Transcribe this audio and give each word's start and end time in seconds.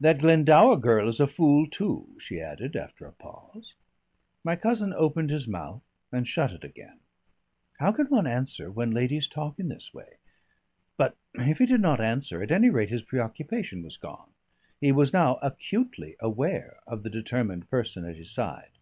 "That 0.00 0.18
Glendower 0.18 0.76
girl 0.78 1.06
is 1.06 1.20
a 1.20 1.28
fool 1.28 1.64
too," 1.64 2.16
she 2.18 2.40
added 2.40 2.74
after 2.74 3.06
a 3.06 3.12
pause. 3.12 3.74
My 4.42 4.56
cousin 4.56 4.92
opened 4.92 5.30
his 5.30 5.46
mouth 5.46 5.82
and 6.10 6.26
shut 6.26 6.50
it 6.50 6.64
again. 6.64 6.98
How 7.78 7.92
can 7.92 8.06
one 8.06 8.26
answer 8.26 8.68
when 8.68 8.90
ladies 8.90 9.28
talk 9.28 9.60
in 9.60 9.68
this 9.68 9.94
way? 9.94 10.16
But 10.96 11.14
if 11.34 11.58
he 11.58 11.66
did 11.66 11.80
not 11.80 12.00
answer, 12.00 12.42
at 12.42 12.50
any 12.50 12.68
rate 12.68 12.90
his 12.90 13.02
preoccupation 13.02 13.84
was 13.84 13.96
gone. 13.96 14.30
He 14.80 14.90
was 14.90 15.12
now 15.12 15.36
acutely 15.40 16.16
aware 16.18 16.78
of 16.84 17.04
the 17.04 17.10
determined 17.10 17.70
person 17.70 18.04
at 18.04 18.16
his 18.16 18.32
side. 18.32 18.72